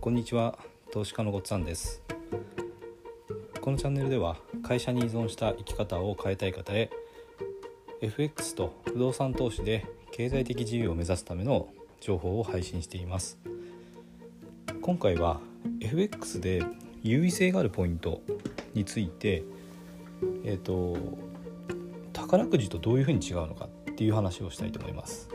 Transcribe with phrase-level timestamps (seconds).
[0.00, 0.58] こんにちは
[0.90, 2.00] 投資家のごっつぁんです。
[3.60, 6.88] このチャンネルでは会社に依存した生き方を変えたい方へ
[8.00, 11.68] FX と不動産投資で経済的自由を目指すための
[12.00, 13.38] 情報を配信しています。
[14.80, 15.38] 今回は
[15.80, 16.62] FX で
[17.02, 18.22] 優位性があるポイント
[18.72, 19.44] について
[20.46, 20.96] えっ、ー、と
[22.14, 25.28] 宝くじとどういうふうに違うのかっていう話をしたいと思います。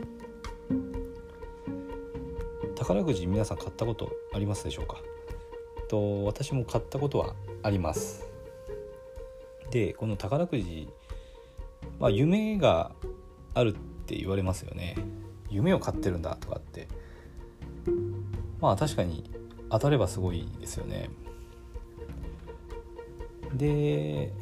[2.86, 5.02] 宝くじ皆さん買ったことありますでしょうか？
[5.88, 8.24] と私も買ったことはあります。
[9.72, 10.88] でこの宝くじ
[11.98, 12.92] まあ夢が
[13.54, 13.72] あるっ
[14.06, 14.94] て言われますよね。
[15.50, 16.86] 夢を買ってるんだとかって。
[18.60, 19.28] まあ確かに
[19.68, 21.10] 当たればすごいですよね。
[23.52, 24.32] で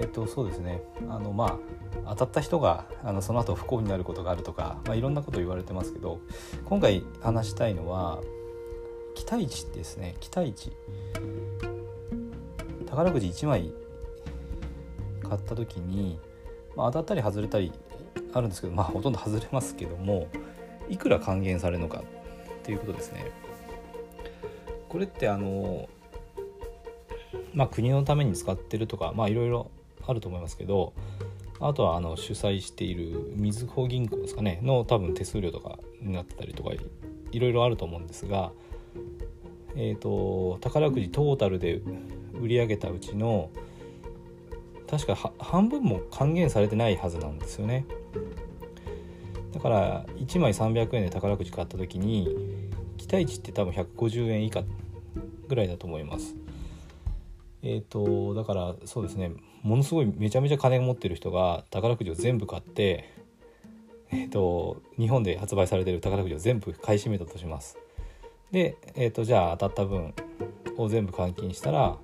[0.00, 0.82] えっとそうですね。
[1.08, 1.58] あのま
[2.04, 6.20] あ当たった人があのその後不幸になることがあるとか、まあ、いろんなこと言われてますけど
[6.64, 8.20] 今回話したいのは
[9.14, 10.16] 期待値ですね。
[10.20, 10.72] 期待値。
[12.86, 13.72] 宝くじ1枚
[15.22, 16.18] 買った時に、
[16.74, 17.72] まあ、当たったり外れたり
[18.32, 20.28] あるんですけどまあほとんど外れますけども
[20.88, 22.02] いくら還元されるのかっ
[22.62, 23.30] ていうことですね。
[24.88, 25.88] これってあの
[27.52, 29.70] まあ国のために使ってるとかまあいろいろ
[30.08, 30.94] あると思いますけど
[31.60, 36.70] あとはあの主催しているみずほ銀行ですかねの多分手数料とかになったりとか
[37.30, 38.52] いろいろあると思うんですが、
[39.76, 41.82] えーと、宝くじトータルで
[42.40, 43.50] 売り上げたうちの
[44.88, 47.84] 確か半分も還元されてないはずなんですよね。
[49.52, 52.28] だから1枚300円で宝くじ買った時に
[52.96, 54.62] 期待値って多分150円以下
[55.48, 56.34] ぐらいだと思います。
[57.62, 63.18] え、ー、とだからそうですねものすごいめちゃめちゃ金持ってる人が宝くじを全部買って
[64.10, 67.76] えーと、日本で発売されてる宝くじを全部買い占めたとします。
[68.50, 70.14] で、えーと、じゃあ当たった分
[70.78, 71.96] を全部換金したら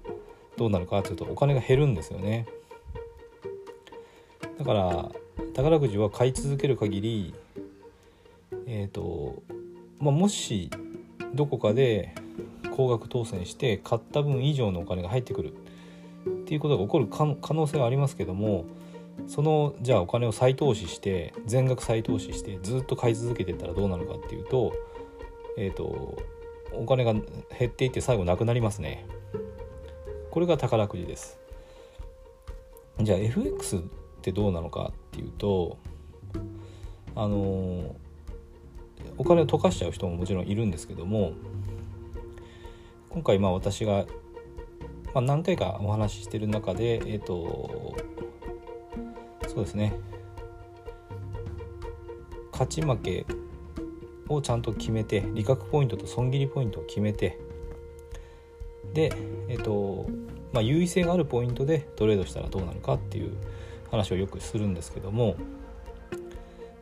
[0.58, 2.46] どうなるかというとお金が減るんですよね。
[4.58, 5.10] だから
[5.54, 7.34] 宝くじは買い続ける限り
[8.66, 9.42] えっ、ー、と
[9.98, 10.70] まあもし
[11.34, 12.14] どこかで
[12.74, 15.54] 高額当選して買った分以上のお金が入ってくる。
[16.26, 18.64] っていうことが起こる可能性はありますけども
[19.28, 24.72] そのじゃあお金を再投資して全額再投資してずっと買い続けてったらどうなるかっていうと
[25.58, 26.16] えっ、ー、と
[26.72, 29.06] お金が減っていって最後なくなりますね。
[30.30, 31.38] これが宝くじです。
[33.00, 33.80] じゃあ FX っ
[34.22, 35.78] てどうなのかっていうと
[37.14, 37.94] あの
[39.16, 41.34] お金を溶かしちゃう人ももちろんいるんですけども
[43.14, 44.06] 今回まあ私が、
[45.14, 47.94] まあ、何回かお話ししてる中でえっ、ー、と
[49.46, 49.94] そうですね
[52.50, 53.24] 勝ち負け
[54.28, 57.38] をちゃんと決めて利確ポイントと損切りポイントを決めて
[58.92, 59.12] で
[59.48, 60.08] えっ、ー、と
[60.52, 63.32] まあ優位性があるポイントでトレードしたらどうなるかっていう
[63.92, 65.36] 話をよくするんですけども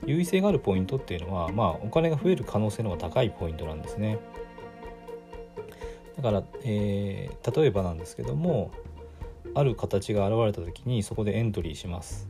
[0.07, 4.19] 優位性があるポイントっていうのは、まあ、お金が増える可能性の方が高いポイントなんですね。
[6.17, 8.71] だから、えー、例えばなんですけども
[9.55, 12.29] ある形が現れた時にそこでエントリーします。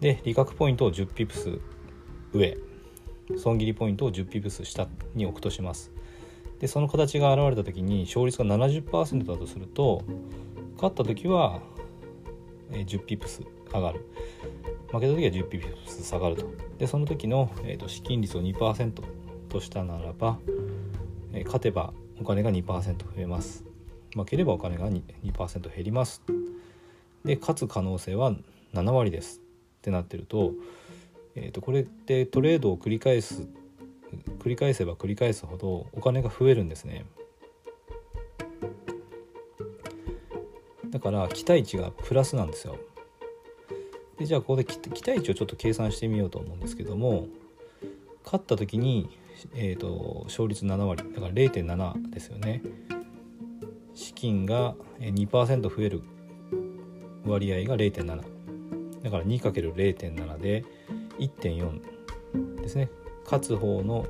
[0.00, 1.58] で利確ポイントを10ピプス
[2.32, 2.56] 上
[3.36, 5.92] 損切りポイントを10ピプス下に置くとします。
[6.58, 10.02] でその形が現れた時に勝率が70%だとすると
[10.74, 11.60] 勝った時は
[12.70, 13.42] 10ピプス
[13.72, 14.04] 上がる。
[14.92, 16.46] 負けた時は10ピプス下がると。
[16.78, 19.02] でその時の、えーと、資金率を2%
[19.48, 20.38] としたならば、
[21.32, 23.64] えー、勝てばお金が2%増えます。
[24.14, 26.22] 負ければお金が 2%, 2減ります。
[27.24, 28.34] で勝つ可能性は
[28.74, 29.40] 7割です。
[29.78, 30.52] ってなってると,、
[31.34, 33.46] えー、とこれってトレードを繰り返す
[34.40, 37.06] 繰り返せば繰り返すほどお金が増えるんですね。
[40.90, 42.76] だから期待値がプラスなんですよ。
[44.18, 47.28] でじゃあここで期待値をちょっと計算してみようと思うんですけども
[48.24, 49.08] 勝った時に
[49.54, 52.62] えーと、勝率7割だから0.7ですよね。
[53.94, 56.02] 資金が2%増える
[57.24, 58.06] 割合が0.7
[59.02, 60.64] だから 2×0.7 で
[61.18, 62.90] 1.4ですね。
[63.24, 64.06] 勝つ方の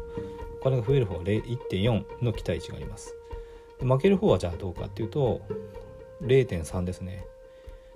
[0.61, 3.15] お金が増える方は1.4の期待値があります。
[3.81, 5.41] 負ける方はじゃあどうかっていうと
[6.23, 7.25] 0.3ですね。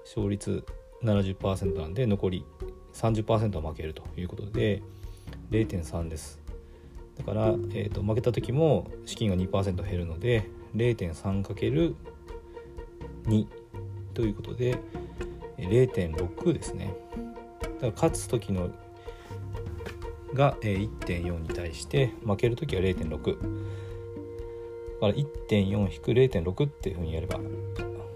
[0.05, 0.65] 勝率
[1.03, 2.45] 70%なんで残り
[2.95, 4.83] 30%は負けるということで
[5.51, 6.44] 0.3です。
[7.19, 11.95] だから、えーと、負けた時も資金が2%減るので 0.3×2
[14.13, 14.79] ということで
[15.59, 16.95] 0.6ですね。
[17.61, 18.71] だから勝つ時の
[20.35, 23.17] が1.4に対して負ける時は0.6だ
[25.01, 27.39] から1.4-0.6っていうふうにやれば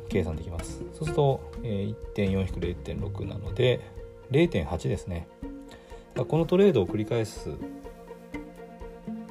[0.08, 0.82] 計算できます。
[0.94, 3.80] そうすると、1.4-0.6なので
[4.30, 5.28] 0.8ですね。
[6.16, 7.50] このトレードを繰り返す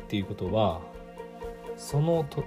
[0.07, 0.79] っていうことは
[1.75, 2.45] そのと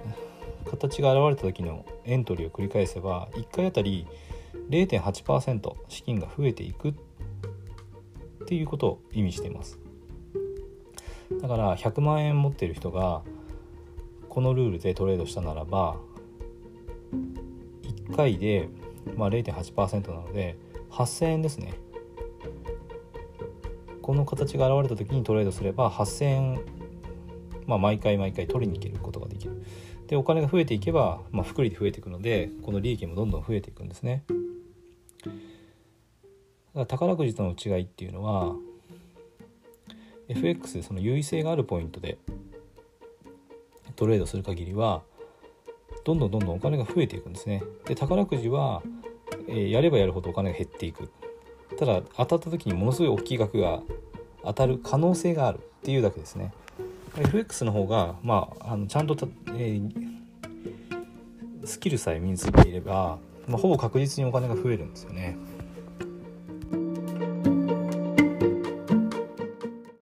[0.65, 4.07] 形が現れた時のエントリーを繰り返せば1回あたり
[4.69, 6.93] 0.8%資金が増えていくっ
[8.47, 9.79] ていうことを意味しています。
[11.39, 13.21] だから100万円持ってる人が
[14.27, 15.97] このルールでトレードしたならば
[17.83, 18.69] 1回で、
[19.15, 20.57] まあ、0.8%なので
[20.89, 21.75] 8000円ですね。
[24.01, 26.61] この形が現れた時にトレードすれば8000円、
[27.67, 29.63] まあ、毎回毎回取りに行けることができる。
[30.07, 34.23] でお金が増えていけば、まあ、複利で増えていくのでこの利益もどんどん増えていくんですね。
[35.23, 38.55] だから宝くじとの違いっていうのは
[40.27, 42.17] FX でその優位性があるポイントで
[43.95, 45.01] トレードする限りは
[46.03, 47.63] どんどんどんどんお金が増えていくんですね。
[47.85, 48.81] で宝くじは、
[49.47, 51.09] えー、やればやるほどお金が減っていく。
[51.77, 53.81] ただ当たった時にものすごい大きい額が
[54.43, 56.53] 当たる可能性があるっていうだけですね。
[57.17, 59.17] FX の方が、まあ、あのちゃんと
[59.55, 59.91] えー、
[61.65, 65.37] スキルさえ身についていれば、まあ、ほぼ確実にお金が増えるんですよね。